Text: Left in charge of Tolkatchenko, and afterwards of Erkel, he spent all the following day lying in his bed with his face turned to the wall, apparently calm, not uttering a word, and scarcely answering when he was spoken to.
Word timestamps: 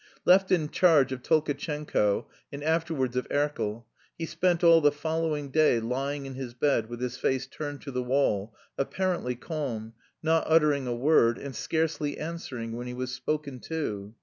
Left 0.25 0.51
in 0.51 0.69
charge 0.69 1.11
of 1.11 1.21
Tolkatchenko, 1.21 2.25
and 2.51 2.63
afterwards 2.63 3.15
of 3.15 3.27
Erkel, 3.29 3.85
he 4.17 4.25
spent 4.25 4.63
all 4.63 4.81
the 4.81 4.91
following 4.91 5.51
day 5.51 5.79
lying 5.79 6.25
in 6.25 6.33
his 6.33 6.55
bed 6.55 6.89
with 6.89 6.99
his 6.99 7.17
face 7.17 7.45
turned 7.45 7.81
to 7.81 7.91
the 7.91 8.01
wall, 8.01 8.51
apparently 8.79 9.35
calm, 9.35 9.93
not 10.23 10.45
uttering 10.47 10.87
a 10.87 10.95
word, 10.95 11.37
and 11.37 11.55
scarcely 11.55 12.17
answering 12.17 12.75
when 12.75 12.87
he 12.87 12.95
was 12.95 13.11
spoken 13.13 13.59
to. 13.59 14.15